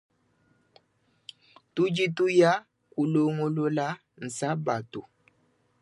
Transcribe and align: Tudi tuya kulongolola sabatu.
Tudi 1.73 2.05
tuya 2.15 2.51
kulongolola 2.93 3.85
sabatu. 4.37 5.01